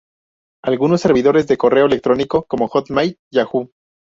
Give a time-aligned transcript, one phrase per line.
[0.65, 3.69] Algunos servidores de correo electrónico, como Hotmail, Yahoo!